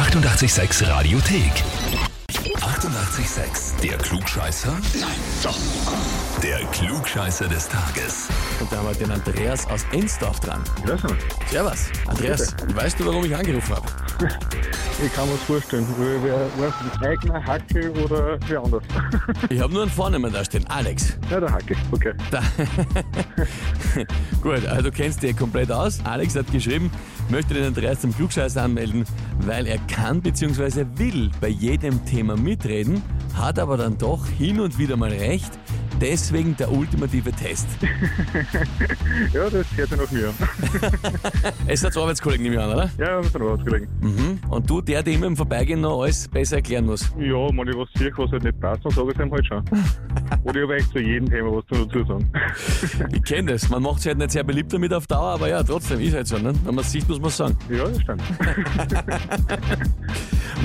[0.00, 1.52] 886 Radiothek.
[2.30, 3.80] 88,6.
[3.82, 4.72] Der Klugscheißer?
[4.98, 5.10] Nein,
[5.42, 5.58] doch.
[6.42, 8.28] Der Klugscheißer des Tages.
[8.60, 10.64] Und da haben wir den Andreas aus Ensdorf dran.
[10.88, 10.96] Ja.
[11.50, 11.90] Servus.
[12.06, 13.86] Andreas, weißt du, warum ich angerufen habe?
[15.02, 15.86] Ich kann mir das vorstellen.
[15.98, 18.82] Wer, wer, wer eigener Hackel oder wer anders?
[19.48, 21.16] Ich habe nur einen Vornamen da stehen, Alex.
[21.30, 21.74] Ja, der Hackel.
[21.90, 22.12] Okay.
[22.30, 22.42] Da.
[24.42, 26.00] Gut, also du kennst dich komplett aus.
[26.04, 26.90] Alex hat geschrieben,
[27.30, 29.06] möchte den Andreas zum Klugscheißer anmelden,
[29.38, 30.84] weil er kann bzw.
[30.96, 33.02] will bei jedem Thema mitreden,
[33.34, 35.50] hat aber dann doch hin und wieder mal recht.
[36.00, 37.66] Deswegen der ultimative Test.
[39.34, 40.32] Ja, das hört ja nach mir.
[41.66, 42.90] Es hat Arbeitskollegen nehme ich an, oder?
[42.98, 43.88] Ja, wir sind rausgelegen.
[44.00, 44.40] Mhm.
[44.48, 47.12] Und du, der, der immer im Vorbeigehen noch alles besser erklären muss.
[47.18, 49.46] Ja, wenn ich was sehe, was halt nicht passt, dann sage ich es ihm halt
[49.46, 49.64] schon.
[50.44, 52.32] Oder ich habe eigentlich zu jedem Thema was dazu sagen.
[53.12, 53.68] Ich kenne das.
[53.68, 56.26] Man macht sich halt nicht sehr beliebt damit auf Dauer, aber ja, trotzdem ist halt
[56.26, 56.38] so.
[56.38, 56.52] Ne?
[56.64, 57.56] Wenn man es sieht, muss man es sagen.
[57.68, 58.22] Ja, das stimmt.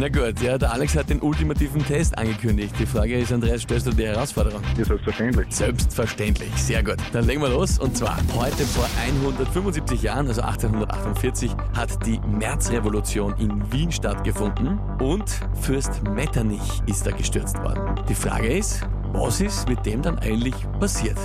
[0.00, 2.74] Na gut, ja, der Alex hat den ultimativen Test angekündigt.
[2.80, 4.60] Die Frage ist, Andreas, stellst du die Herausforderung?
[4.76, 5.46] Ja, selbstverständlich.
[5.50, 6.96] Selbstverständlich, sehr gut.
[7.12, 7.78] Dann legen wir los.
[7.78, 15.30] Und zwar, heute vor 175 Jahren, also 1848, hat die Märzrevolution in Wien stattgefunden und
[15.60, 17.94] Fürst Metternich ist da gestürzt worden.
[18.08, 18.80] Die Frage ist,
[19.12, 21.18] was ist mit dem dann eigentlich passiert?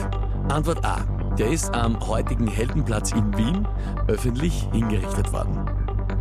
[0.47, 1.03] Antwort A.
[1.39, 3.67] Der ist am heutigen Heldenplatz in Wien
[4.07, 5.65] öffentlich hingerichtet worden.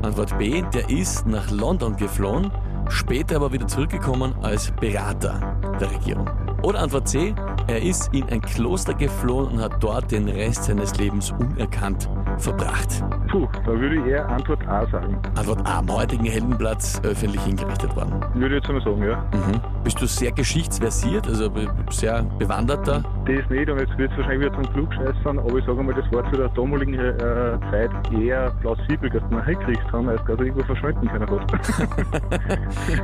[0.02, 2.52] Antwort B, der ist nach London geflohen,
[2.88, 6.30] später aber wieder zurückgekommen als Berater der Regierung.
[6.62, 7.34] Oder Antwort C,
[7.66, 12.97] er ist in ein Kloster geflohen und hat dort den Rest seines Lebens unerkannt verbracht.
[13.28, 15.18] Puh, da würde ich eher Antwort A sagen.
[15.36, 18.14] Antwort A, am heutigen Heldenplatz öffentlich hingerichtet worden.
[18.34, 19.16] Würde ich jetzt mal sagen, ja.
[19.34, 19.60] Mhm.
[19.84, 21.50] Bist du sehr geschichtsversiert, also
[21.90, 23.02] sehr bewanderter?
[23.26, 26.10] Das nicht, und jetzt wird es wahrscheinlich wieder zum Klugscheißern, aber ich sage mal, das
[26.12, 30.62] war zu der damaligen äh, Zeit eher plausibel, dass man hingekriegt haben, als dass irgendwo
[30.62, 32.58] verschwinden können hat.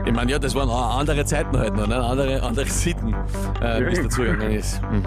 [0.06, 1.96] Ich meine, ja, das waren auch andere Zeiten halt noch, ne?
[1.96, 3.14] andere, andere Sitten,
[3.60, 4.08] äh, Ja, wie es eben.
[4.08, 4.80] dazugegangen ist.
[4.90, 4.98] Mhm,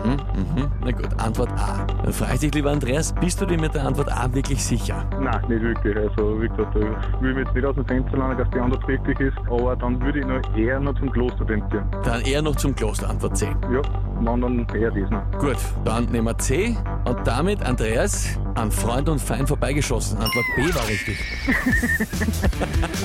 [0.61, 0.67] mhm.
[0.83, 1.85] Na gut, Antwort A.
[2.03, 5.06] Dann frage ich dich, lieber Andreas, bist du dir mit der Antwort A wirklich sicher?
[5.19, 5.97] Nein, nicht wirklich.
[5.97, 6.79] Also, wie gesagt, da
[7.21, 9.75] will ich mich jetzt nicht aus dem Fenster lassen, dass die Antwort richtig ist, aber
[9.75, 11.85] dann würde ich noch eher noch zum Kloster tendieren.
[12.03, 13.45] Dann eher noch zum Kloster, Antwort C.
[13.45, 13.81] Ja,
[14.25, 15.39] dann eher noch.
[15.39, 20.17] Gut, dann nehmen wir C und damit, Andreas, an Freund und Feind vorbeigeschossen.
[20.17, 21.17] Antwort B war richtig.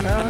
[0.02, 0.28] Ja,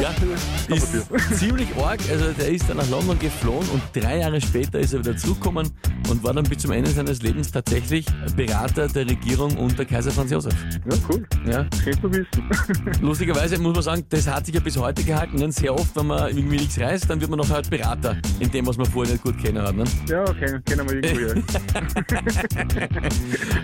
[0.00, 2.00] Ja, ist ziemlich arg.
[2.10, 5.70] Also der ist dann nach London geflohen und drei Jahre später ist er wieder zurückgekommen
[6.08, 8.06] und war dann bis zum Ende seines Lebens tatsächlich
[8.36, 10.54] Berater der Regierung unter Kaiser Franz Josef.
[10.90, 11.26] ja cool.
[11.46, 11.66] Ja.
[11.82, 12.28] Schön zu wissen.
[13.00, 15.36] Lustigerweise muss man sagen, das hat sich ja bis heute gehalten.
[15.38, 18.50] Denn sehr oft, wenn man irgendwie nichts reißt, dann wird man noch halt Berater in
[18.50, 19.74] dem, was man vorher nicht gut kennen hat.
[19.74, 19.84] Ne?
[20.08, 21.34] Ja, kennen, kennen wir irgendwo ja.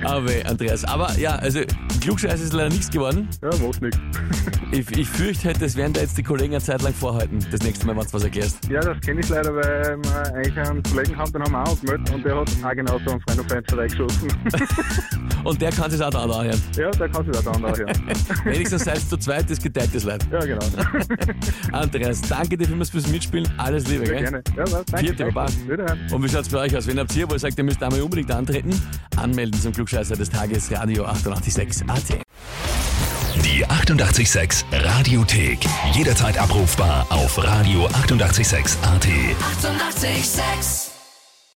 [0.11, 0.85] Aber weh, Andreas.
[0.85, 1.61] Aber ja, also
[2.01, 3.29] Klugscheiß ist leider nichts geworden.
[3.43, 3.99] Ja, macht nichts.
[4.73, 7.39] Ich, ich fürchte, das werden da jetzt die Kollegen eine Zeit lang vorhalten.
[7.53, 8.59] Das nächste Mal, wenn du was erklärst.
[8.69, 11.71] Ja, das kenne ich leider, weil wir eigentlich einen Kollegen haben, den haben wir auch
[11.71, 14.29] angemeldet und der hat auch genau so einen Freund und Feind vorbeigeschossen.
[15.45, 16.59] Und der kann sich auch da anhören.
[16.75, 17.93] ja, der kann sich auch da anhören.
[18.45, 20.27] Wenigstens seid ihr zu zweit, das geteilt das Leid.
[20.33, 20.65] Ja, genau.
[21.73, 23.47] Andreas, danke dir vielmals fürs Mitspielen.
[23.59, 24.23] Alles Liebe, Sehr gell?
[24.23, 24.43] gerne.
[24.57, 25.07] Ja, was, danke.
[25.07, 25.47] Vierte, Baba.
[25.69, 25.99] Wiederhören.
[26.15, 26.87] Und wie schaut's bei euch aus?
[26.87, 28.81] Wenn ihr habt hier, wo ihr sagt, ihr müsst einmal unbedingt antreten,
[29.17, 32.21] anmelden zum Klugscheißer des Tages, Radio 886 AT.
[33.45, 35.59] Die 88,6 Radiothek.
[35.93, 39.07] Jederzeit abrufbar auf radio886.at.
[39.07, 40.05] 88,6.
[40.05, 40.94] Eighty-eight, sex.